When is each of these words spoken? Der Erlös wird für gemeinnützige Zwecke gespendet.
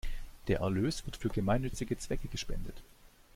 Der 0.47 0.61
Erlös 0.61 1.05
wird 1.05 1.15
für 1.17 1.29
gemeinnützige 1.29 1.95
Zwecke 1.95 2.27
gespendet. 2.27 2.81